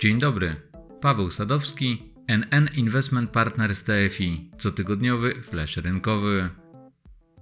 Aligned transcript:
Dzień 0.00 0.18
dobry, 0.18 0.56
Paweł 1.00 1.30
Sadowski, 1.30 2.12
NN 2.28 2.68
Investment 2.76 3.30
Partners 3.30 3.84
TFI, 3.84 4.50
cotygodniowy 4.58 5.34
flash 5.34 5.76
rynkowy. 5.76 6.48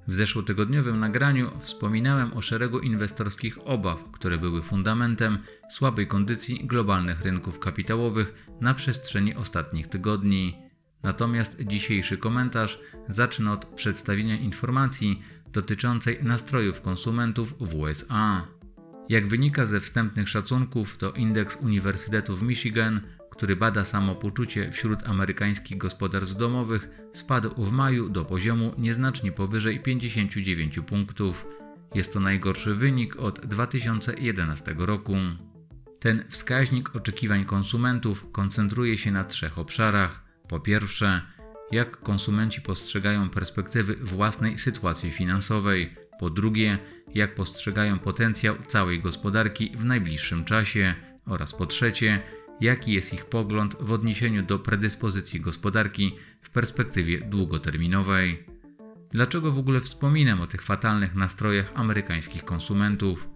W 0.09 0.15
zeszłotygodniowym 0.15 1.01
nagraniu 1.01 1.51
wspominałem 1.61 2.33
o 2.33 2.41
szeregu 2.41 2.79
inwestorskich 2.79 3.59
obaw, 3.65 4.11
które 4.13 4.39
były 4.39 4.63
fundamentem 4.63 5.39
słabej 5.71 6.07
kondycji 6.07 6.67
globalnych 6.67 7.21
rynków 7.21 7.59
kapitałowych 7.59 8.47
na 8.61 8.75
przestrzeni 8.75 9.35
ostatnich 9.35 9.87
tygodni. 9.87 10.57
Natomiast 11.03 11.61
dzisiejszy 11.61 12.17
komentarz 12.17 12.81
zacznę 13.09 13.53
od 13.53 13.67
przedstawienia 13.67 14.37
informacji 14.37 15.23
dotyczącej 15.53 16.19
nastrojów 16.23 16.81
konsumentów 16.81 17.55
w 17.61 17.75
USA. 17.75 18.58
Jak 19.09 19.27
wynika 19.27 19.67
ze 19.67 19.81
wstępnych 19.81 20.29
szacunków, 20.29 20.97
to 20.97 21.13
indeks 21.13 21.57
Uniwersytetu 21.57 22.37
w 22.37 22.43
Michigan, 22.43 23.01
który 23.31 23.57
bada 23.57 23.85
samopoczucie 23.85 24.73
wśród 24.73 25.09
amerykańskich 25.09 25.79
gospodarstw 25.79 26.37
domowych, 26.37 26.89
spadł 27.13 27.65
w 27.65 27.73
maju 27.73 28.09
do 28.09 28.25
poziomu 28.25 28.75
nieznacznie 28.79 29.33
powyżej 29.33 29.81
59 29.81 30.81
punktów. 30.87 31.47
Jest 31.95 32.13
to 32.13 32.21
najgorszy 32.21 32.75
wynik 32.75 33.17
od 33.17 33.47
2011 33.47 34.75
roku. 34.79 35.15
Ten 35.99 36.25
wskaźnik 36.29 36.97
oczekiwań 36.97 37.45
konsumentów 37.45 38.27
koncentruje 38.33 38.99
się 38.99 39.11
na 39.11 39.25
trzech 39.25 39.59
obszarach. 39.59 40.25
Po 40.49 40.61
pierwsze, 40.61 41.23
jak 41.71 42.01
konsumenci 42.01 42.61
postrzegają 42.61 43.31
perspektywy 43.31 43.95
własnej 43.95 44.59
sytuacji 44.59 45.11
finansowej. 45.11 45.95
Po 46.21 46.31
drugie, 46.31 46.79
jak 47.15 47.35
postrzegają 47.35 47.99
potencjał 47.99 48.57
całej 48.67 49.01
gospodarki 49.01 49.73
w 49.77 49.85
najbliższym 49.85 50.45
czasie. 50.45 50.95
Oraz 51.27 51.55
po 51.55 51.67
trzecie, 51.67 52.23
jaki 52.61 52.93
jest 52.93 53.15
ich 53.15 53.25
pogląd 53.25 53.77
w 53.81 53.93
odniesieniu 53.93 54.43
do 54.43 54.59
predyspozycji 54.59 55.41
gospodarki 55.41 56.17
w 56.43 56.51
perspektywie 56.51 57.21
długoterminowej. 57.21 58.45
Dlaczego 59.11 59.53
w 59.53 59.59
ogóle 59.59 59.81
wspominam 59.81 60.41
o 60.41 60.47
tych 60.47 60.63
fatalnych 60.63 61.15
nastrojach 61.15 61.73
amerykańskich 61.75 62.45
konsumentów? 62.45 63.29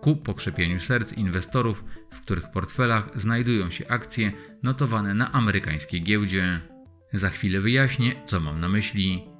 Ku 0.00 0.16
pokrzepieniu 0.16 0.80
serc 0.80 1.12
inwestorów, 1.12 1.84
w 2.12 2.20
których 2.20 2.50
portfelach 2.50 3.10
znajdują 3.14 3.70
się 3.70 3.88
akcje 3.88 4.32
notowane 4.62 5.14
na 5.14 5.32
amerykańskiej 5.32 6.02
giełdzie. 6.02 6.60
Za 7.12 7.30
chwilę 7.30 7.60
wyjaśnię, 7.60 8.22
co 8.26 8.40
mam 8.40 8.60
na 8.60 8.68
myśli. 8.68 9.33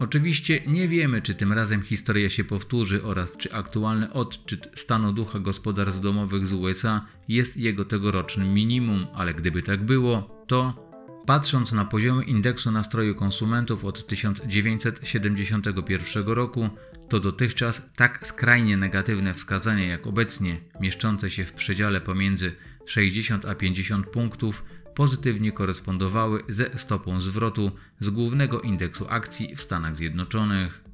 Oczywiście 0.00 0.60
nie 0.66 0.88
wiemy, 0.88 1.22
czy 1.22 1.34
tym 1.34 1.52
razem 1.52 1.82
historia 1.82 2.30
się 2.30 2.44
powtórzy 2.44 3.04
oraz 3.04 3.36
czy 3.36 3.52
aktualny 3.52 4.12
odczyt 4.12 4.68
stanu 4.74 5.12
ducha 5.12 5.38
gospodarstw 5.38 6.00
domowych 6.00 6.46
z 6.46 6.52
USA 6.52 7.06
jest 7.28 7.56
jego 7.56 7.84
tegorocznym 7.84 8.54
minimum, 8.54 9.06
ale 9.14 9.34
gdyby 9.34 9.62
tak 9.62 9.84
było, 9.84 10.44
to 10.46 10.88
patrząc 11.26 11.72
na 11.72 11.84
poziomy 11.84 12.24
indeksu 12.24 12.70
nastroju 12.70 13.14
konsumentów 13.14 13.84
od 13.84 14.06
1971 14.06 16.26
roku, 16.26 16.68
to 17.08 17.20
dotychczas 17.20 17.82
tak 17.96 18.26
skrajnie 18.26 18.76
negatywne 18.76 19.34
wskazania 19.34 19.86
jak 19.86 20.06
obecnie, 20.06 20.60
mieszczące 20.80 21.30
się 21.30 21.44
w 21.44 21.52
przedziale 21.52 22.00
pomiędzy 22.00 22.56
60 22.86 23.44
a 23.44 23.54
50 23.54 24.06
punktów, 24.06 24.64
pozytywnie 24.98 25.52
korespondowały 25.52 26.42
ze 26.48 26.78
stopą 26.78 27.20
zwrotu 27.20 27.70
z 28.00 28.10
głównego 28.10 28.60
indeksu 28.60 29.06
akcji 29.08 29.56
w 29.56 29.60
Stanach 29.60 29.96
Zjednoczonych. 29.96 30.84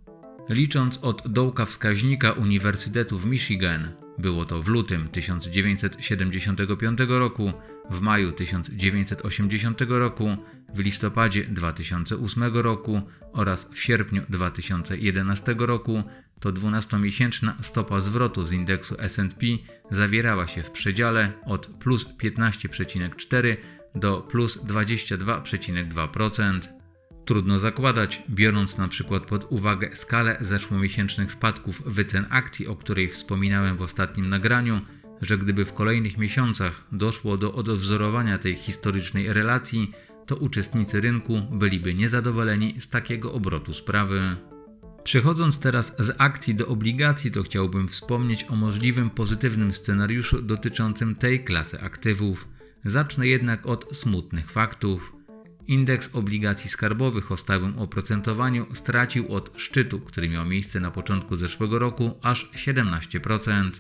Licząc 0.49 0.99
od 1.03 1.23
dołka 1.27 1.67
wskaźnika 1.67 2.33
Uniwersytetu 2.33 3.19
w 3.19 3.27
Michigan, 3.27 3.89
było 4.19 4.45
to 4.45 4.63
w 4.63 4.69
lutym 4.69 5.09
1975 5.09 6.99
roku, 7.09 7.53
w 7.91 8.01
maju 8.01 8.33
1980 8.33 9.81
roku, 9.89 10.37
w 10.75 10.79
listopadzie 10.79 11.45
2008 11.45 12.57
roku 12.57 13.03
oraz 13.33 13.69
w 13.73 13.81
sierpniu 13.83 14.23
2011 14.29 15.55
roku, 15.59 16.03
to 16.41 16.53
12-miesięczna 16.53 17.53
stopa 17.61 18.01
zwrotu 18.01 18.47
z 18.47 18.53
indeksu 18.53 18.97
SP 19.15 19.43
zawierała 19.91 20.47
się 20.47 20.63
w 20.63 20.71
przedziale 20.71 21.33
od 21.47 21.67
plus 21.67 22.05
15,4 22.05 23.57
do 23.95 24.21
plus 24.21 24.59
22,2%. 24.65 26.61
Trudno 27.25 27.59
zakładać, 27.59 28.23
biorąc 28.31 28.79
na 28.79 28.89
przykład 28.89 29.27
pod 29.27 29.53
uwagę 29.53 29.97
skalę 29.97 30.37
zeszłomiesięcznych 30.41 31.33
spadków 31.33 31.83
wycen 31.87 32.27
akcji, 32.31 32.67
o 32.67 32.77
której 32.77 33.09
wspominałem 33.09 33.77
w 33.77 33.83
ostatnim 33.83 34.29
nagraniu, 34.29 34.81
że 35.23 35.39
gdyby 35.39 35.65
w 35.65 35.73
kolejnych 35.73 36.19
miesiącach 36.19 36.85
doszło 36.93 37.37
do 37.37 37.55
odwzorowania 37.55 38.39
tej 38.39 38.55
historycznej 38.55 39.33
relacji, 39.33 39.93
to 40.27 40.37
uczestnicy 40.37 41.01
rynku 41.01 41.41
byliby 41.53 41.95
niezadowoleni 41.95 42.81
z 42.81 42.89
takiego 42.89 43.33
obrotu 43.33 43.73
sprawy. 43.73 44.37
Przechodząc 45.05 45.59
teraz 45.59 45.95
z 45.99 46.15
akcji 46.19 46.55
do 46.55 46.67
obligacji, 46.67 47.31
to 47.31 47.43
chciałbym 47.43 47.89
wspomnieć 47.89 48.45
o 48.49 48.57
możliwym 48.57 49.11
pozytywnym 49.11 49.73
scenariuszu 49.73 50.43
dotyczącym 50.43 51.15
tej 51.15 51.45
klasy 51.45 51.81
aktywów. 51.81 52.49
Zacznę 52.85 53.27
jednak 53.27 53.67
od 53.67 53.97
smutnych 53.97 54.51
faktów. 54.51 55.17
Indeks 55.67 56.15
obligacji 56.15 56.71
skarbowych 56.71 57.33
o 57.33 57.37
stałym 57.37 57.79
oprocentowaniu 57.79 58.67
stracił 58.73 59.35
od 59.35 59.61
szczytu, 59.61 60.01
który 60.01 60.29
miał 60.29 60.47
miejsce 60.47 60.81
na 60.81 60.91
początku 60.91 61.37
zeszłego 61.37 61.79
roku, 61.79 62.19
aż 62.23 62.51
17%. 62.51 63.71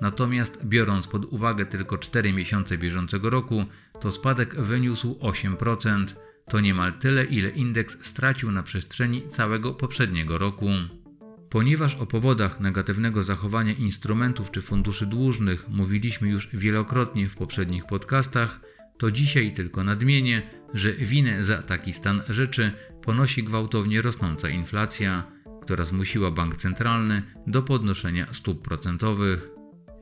Natomiast 0.00 0.64
biorąc 0.64 1.06
pod 1.06 1.24
uwagę 1.24 1.66
tylko 1.66 1.98
4 1.98 2.32
miesiące 2.32 2.78
bieżącego 2.78 3.30
roku, 3.30 3.64
to 4.00 4.10
spadek 4.10 4.54
wyniósł 4.54 5.18
8%. 5.20 6.06
To 6.48 6.60
niemal 6.60 6.98
tyle, 6.98 7.24
ile 7.24 7.50
indeks 7.50 8.06
stracił 8.06 8.50
na 8.50 8.62
przestrzeni 8.62 9.28
całego 9.28 9.74
poprzedniego 9.74 10.38
roku. 10.38 10.66
Ponieważ 11.52 11.94
o 11.94 12.06
powodach 12.06 12.60
negatywnego 12.60 13.22
zachowania 13.22 13.72
instrumentów 13.72 14.50
czy 14.50 14.62
funduszy 14.62 15.06
dłużnych 15.06 15.68
mówiliśmy 15.68 16.28
już 16.28 16.48
wielokrotnie 16.52 17.28
w 17.28 17.36
poprzednich 17.36 17.84
podcastach, 17.84 18.60
to 18.98 19.10
dzisiaj 19.10 19.52
tylko 19.52 19.84
nadmienię, 19.84 20.42
że 20.74 20.92
winę 20.92 21.44
za 21.44 21.62
taki 21.62 21.92
stan 21.92 22.22
rzeczy 22.28 22.72
ponosi 23.02 23.44
gwałtownie 23.44 24.02
rosnąca 24.02 24.48
inflacja, 24.48 25.32
która 25.62 25.84
zmusiła 25.84 26.30
bank 26.30 26.56
centralny 26.56 27.22
do 27.46 27.62
podnoszenia 27.62 28.26
stóp 28.32 28.62
procentowych. 28.62 29.48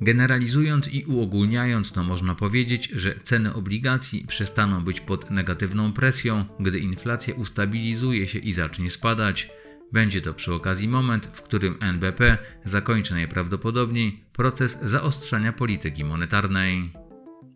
Generalizując 0.01 0.89
i 0.89 1.05
uogólniając, 1.05 1.93
to 1.93 2.05
można 2.05 2.35
powiedzieć, 2.35 2.89
że 2.95 3.15
ceny 3.23 3.55
obligacji 3.55 4.25
przestaną 4.29 4.85
być 4.85 5.01
pod 5.01 5.31
negatywną 5.31 5.93
presją, 5.93 6.45
gdy 6.61 6.79
inflacja 6.79 7.35
ustabilizuje 7.35 8.29
się 8.29 8.39
i 8.39 8.53
zacznie 8.53 8.91
spadać 8.91 9.51
będzie 9.93 10.21
to 10.21 10.35
przy 10.35 10.55
okazji 10.55 10.89
moment, 10.89 11.27
w 11.33 11.43
którym 11.43 11.77
NBP 11.81 12.39
zakończy 12.65 13.15
najprawdopodobniej 13.15 14.25
proces 14.33 14.79
zaostrzania 14.83 15.53
polityki 15.53 16.05
monetarnej. 16.05 16.93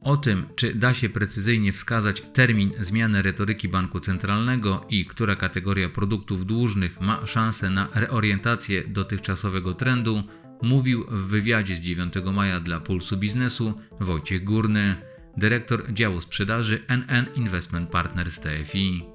O 0.01 0.17
tym, 0.17 0.47
czy 0.57 0.75
da 0.75 0.95
się 0.95 1.09
precyzyjnie 1.09 1.73
wskazać 1.73 2.23
termin 2.33 2.73
zmiany 2.79 3.23
retoryki 3.23 3.69
banku 3.69 4.01
centralnego 4.01 4.87
i 4.89 5.05
która 5.05 5.37
kategoria 5.37 5.89
produktów 5.89 6.47
dłużnych 6.47 7.01
ma 7.01 7.27
szansę 7.27 7.71
na 7.71 7.89
reorientację 7.95 8.83
dotychczasowego 8.87 9.75
trendu, 9.75 10.23
mówił 10.63 11.07
w 11.09 11.27
wywiadzie 11.27 11.77
z 11.77 11.81
9 11.81 12.15
maja 12.33 12.61
dla 12.61 12.81
Pulsu 12.81 13.17
Biznesu 13.17 13.75
Wojciech 14.01 14.45
Górny, 14.45 14.97
dyrektor 15.37 15.93
działu 15.93 16.21
sprzedaży 16.21 16.83
NN 16.89 17.27
Investment 17.35 17.91
Partners 17.91 18.41
TFI. 18.41 19.14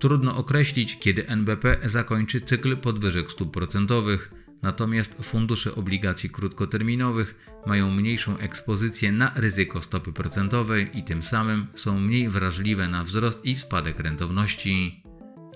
Trudno 0.00 0.36
określić, 0.36 0.98
kiedy 0.98 1.28
NBP 1.28 1.78
zakończy 1.84 2.40
cykl 2.40 2.76
podwyżek 2.76 3.30
stóp 3.30 3.52
procentowych, 3.52 4.32
natomiast 4.62 5.14
fundusze 5.22 5.74
obligacji 5.74 6.30
krótkoterminowych 6.30 7.34
mają 7.66 7.90
mniejszą 7.90 8.38
ekspozycję 8.38 9.12
na 9.12 9.32
ryzyko 9.36 9.82
stopy 9.82 10.12
procentowej 10.12 10.98
i 10.98 11.02
tym 11.02 11.22
samym 11.22 11.66
są 11.74 12.00
mniej 12.00 12.28
wrażliwe 12.28 12.88
na 12.88 13.04
wzrost 13.04 13.44
i 13.44 13.56
spadek 13.56 14.00
rentowności. 14.00 15.02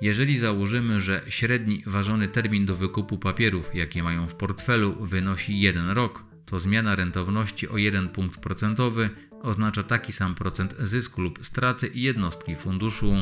Jeżeli 0.01 0.39
założymy, 0.39 1.01
że 1.01 1.23
średni 1.29 1.83
ważony 1.87 2.29
termin 2.29 2.67
do 2.67 2.77
wykupu 2.77 3.19
papierów, 3.19 3.75
jakie 3.75 4.03
mają 4.03 4.29
w 4.29 4.35
portfelu, 4.35 4.97
wynosi 5.01 5.61
1 5.61 5.91
rok, 5.91 6.25
to 6.47 6.59
zmiana 6.59 6.95
rentowności 6.95 7.69
o 7.69 7.77
1 7.77 8.09
punkt 8.09 8.41
procentowy 8.41 9.11
oznacza 9.43 9.83
taki 9.83 10.13
sam 10.13 10.35
procent 10.35 10.75
zysku 10.79 11.23
lub 11.23 11.39
straty 11.43 11.91
jednostki 11.95 12.57
funduszu. 12.57 13.15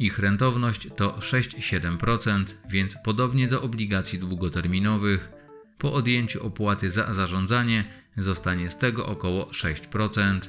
Ich 0.00 0.18
rentowność 0.18 0.88
to 0.96 1.10
6-7%, 1.10 2.44
więc 2.70 2.96
podobnie 3.04 3.48
do 3.48 3.62
obligacji 3.62 4.18
długoterminowych. 4.18 5.32
Po 5.78 5.92
odjęciu 5.92 6.46
opłaty 6.46 6.90
za 6.90 7.14
zarządzanie 7.14 7.84
zostanie 8.16 8.70
z 8.70 8.78
tego 8.78 9.06
około 9.06 9.44
6%. 9.44 10.40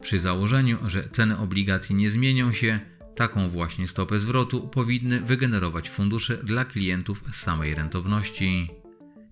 Przy 0.00 0.18
założeniu, 0.18 0.78
że 0.86 1.08
ceny 1.08 1.38
obligacji 1.38 1.94
nie 1.94 2.10
zmienią 2.10 2.52
się, 2.52 2.80
taką 3.14 3.48
właśnie 3.48 3.88
stopę 3.88 4.18
zwrotu 4.18 4.68
powinny 4.68 5.20
wygenerować 5.20 5.90
fundusze 5.90 6.36
dla 6.36 6.64
klientów 6.64 7.24
z 7.30 7.36
samej 7.36 7.74
rentowności. 7.74 8.70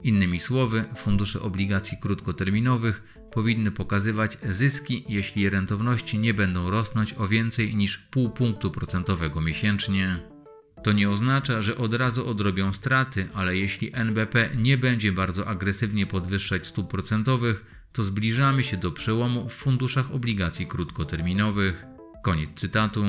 Innymi 0.05 0.41
słowy, 0.41 0.85
fundusze 0.97 1.43
obligacji 1.43 1.99
krótkoterminowych 2.01 3.03
powinny 3.31 3.71
pokazywać 3.71 4.39
zyski, 4.51 5.05
jeśli 5.09 5.51
rentowności 5.51 6.19
nie 6.19 6.35
będą 6.35 6.71
rosnąć 6.71 7.15
o 7.19 7.29
więcej 7.29 7.77
niż 7.77 7.99
pół 7.99 8.31
punktu 8.31 8.71
procentowego 8.71 9.41
miesięcznie. 9.41 10.19
To 10.83 10.93
nie 10.93 11.11
oznacza, 11.11 11.62
że 11.62 11.77
od 11.77 11.95
razu 11.95 12.29
odrobią 12.29 12.73
straty, 12.73 13.29
ale 13.35 13.56
jeśli 13.56 13.91
NBP 13.95 14.51
nie 14.56 14.79
będzie 14.79 15.12
bardzo 15.12 15.47
agresywnie 15.47 16.06
podwyższać 16.06 16.67
stóp 16.67 16.91
procentowych, 16.91 17.65
to 17.93 18.03
zbliżamy 18.03 18.62
się 18.62 18.77
do 18.77 18.93
przełomu 18.93 19.49
w 19.49 19.53
funduszach 19.53 20.12
obligacji 20.12 20.67
krótkoterminowych. 20.67 21.85
Koniec 22.25 22.51
cytatu. 22.55 23.05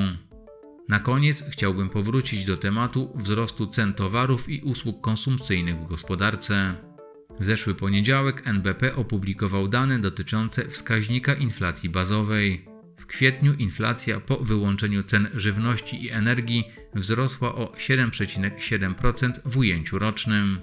Na 0.89 0.99
koniec 0.99 1.45
chciałbym 1.51 1.89
powrócić 1.89 2.45
do 2.45 2.57
tematu 2.57 3.13
wzrostu 3.15 3.67
cen 3.67 3.93
towarów 3.93 4.49
i 4.49 4.61
usług 4.61 5.01
konsumpcyjnych 5.01 5.75
w 5.75 5.87
gospodarce. 5.87 6.75
W 7.39 7.45
zeszły 7.45 7.75
poniedziałek 7.75 8.47
NBP 8.47 8.95
opublikował 8.95 9.67
dane 9.67 9.99
dotyczące 9.99 10.67
wskaźnika 10.67 11.33
inflacji 11.33 11.89
bazowej. 11.89 12.65
W 12.97 13.05
kwietniu 13.05 13.53
inflacja 13.53 14.19
po 14.19 14.37
wyłączeniu 14.37 15.03
cen 15.03 15.27
żywności 15.33 16.03
i 16.03 16.09
energii 16.09 16.63
wzrosła 16.95 17.55
o 17.55 17.65
7,7% 17.65 19.31
w 19.45 19.57
ujęciu 19.57 19.99
rocznym. 19.99 20.59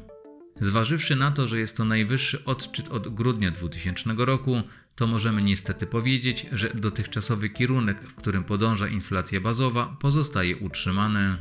Zważywszy 0.60 1.16
na 1.16 1.30
to, 1.30 1.46
że 1.46 1.58
jest 1.58 1.76
to 1.76 1.84
najwyższy 1.84 2.44
odczyt 2.44 2.88
od 2.88 3.14
grudnia 3.14 3.50
2000 3.50 4.14
roku, 4.16 4.62
to 4.94 5.06
możemy 5.06 5.43
niestety 5.43 5.87
powiedzieć, 5.87 6.47
że 6.53 6.71
dotychczasowy 6.75 7.49
kierunek, 7.49 8.03
w 8.09 8.15
którym 8.15 8.44
podąża 8.44 8.89
inflacja 8.89 9.41
bazowa, 9.41 9.97
pozostaje 10.00 10.56
utrzymany. 10.56 11.37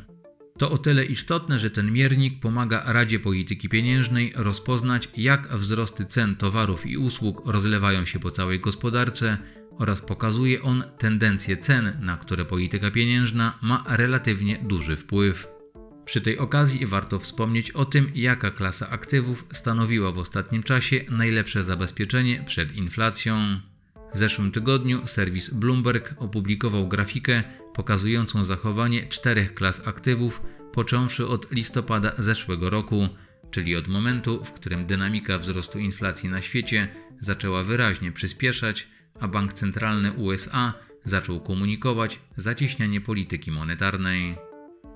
To 0.57 0.71
o 0.71 0.77
tyle 0.77 1.05
istotne, 1.05 1.59
że 1.59 1.69
ten 1.69 1.91
miernik 1.91 2.39
pomaga 2.39 2.83
Radzie 2.85 3.19
Polityki 3.19 3.69
Pieniężnej 3.69 4.33
rozpoznać, 4.35 5.09
jak 5.17 5.55
wzrosty 5.55 6.05
cen 6.05 6.35
towarów 6.35 6.85
i 6.85 6.97
usług 6.97 7.41
rozlewają 7.45 8.05
się 8.05 8.19
po 8.19 8.31
całej 8.31 8.59
gospodarce 8.59 9.37
oraz 9.77 10.01
pokazuje 10.01 10.61
on 10.61 10.83
tendencje 10.97 11.57
cen, 11.57 11.97
na 12.01 12.17
które 12.17 12.45
polityka 12.45 12.91
pieniężna 12.91 13.57
ma 13.61 13.83
relatywnie 13.87 14.57
duży 14.57 14.95
wpływ. 14.95 15.60
Przy 16.05 16.21
tej 16.21 16.37
okazji 16.37 16.85
warto 16.85 17.19
wspomnieć 17.19 17.71
o 17.71 17.85
tym, 17.85 18.07
jaka 18.15 18.51
klasa 18.51 18.89
aktywów 18.89 19.45
stanowiła 19.51 20.11
w 20.11 20.17
ostatnim 20.17 20.63
czasie 20.63 21.01
najlepsze 21.09 21.63
zabezpieczenie 21.63 22.43
przed 22.45 22.75
inflacją. 22.75 23.59
W 24.13 24.17
zeszłym 24.17 24.51
tygodniu 24.51 25.07
serwis 25.07 25.49
Bloomberg 25.49 26.13
opublikował 26.17 26.87
grafikę 26.87 27.43
pokazującą 27.73 28.43
zachowanie 28.43 29.07
czterech 29.07 29.53
klas 29.53 29.87
aktywów, 29.87 30.41
począwszy 30.73 31.27
od 31.27 31.51
listopada 31.51 32.11
zeszłego 32.17 32.69
roku, 32.69 33.09
czyli 33.51 33.75
od 33.75 33.87
momentu, 33.87 34.45
w 34.45 34.51
którym 34.51 34.85
dynamika 34.85 35.37
wzrostu 35.37 35.79
inflacji 35.79 36.29
na 36.29 36.41
świecie 36.41 36.87
zaczęła 37.19 37.63
wyraźnie 37.63 38.11
przyspieszać, 38.11 38.87
a 39.19 39.27
bank 39.27 39.53
centralny 39.53 40.11
USA 40.11 40.73
zaczął 41.03 41.41
komunikować 41.41 42.19
zacieśnianie 42.37 43.01
polityki 43.01 43.51
monetarnej. 43.51 44.50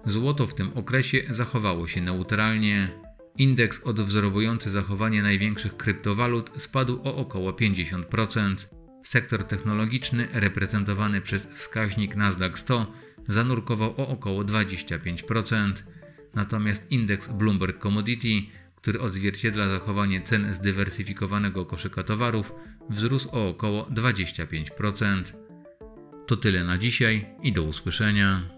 Złoto 0.05 0.47
w 0.47 0.53
tym 0.53 0.71
okresie 0.75 1.21
zachowało 1.29 1.87
się 1.87 2.01
neutralnie. 2.01 2.89
Indeks 3.37 3.83
odwzorowujący 3.83 4.69
zachowanie 4.69 5.23
największych 5.23 5.77
kryptowalut 5.77 6.51
spadł 6.61 6.99
o 7.03 7.15
około 7.15 7.51
50%. 7.51 8.55
Sektor 9.03 9.43
technologiczny, 9.43 10.27
reprezentowany 10.33 11.21
przez 11.21 11.45
wskaźnik 11.45 12.15
Nasdaq 12.15 12.57
100, 12.59 12.93
zanurkował 13.27 13.93
o 13.97 14.07
około 14.07 14.43
25%. 14.43 15.73
Natomiast 16.33 16.91
indeks 16.91 17.27
Bloomberg 17.27 17.79
Commodity, 17.79 18.41
który 18.75 19.01
odzwierciedla 19.01 19.69
zachowanie 19.69 20.21
cen 20.21 20.53
zdywersyfikowanego 20.53 21.65
koszyka 21.65 22.03
towarów, 22.03 22.53
wzrósł 22.89 23.29
o 23.31 23.47
około 23.49 23.83
25%. 23.83 25.23
To 26.27 26.35
tyle 26.35 26.63
na 26.63 26.77
dzisiaj 26.77 27.25
i 27.43 27.53
do 27.53 27.63
usłyszenia. 27.63 28.55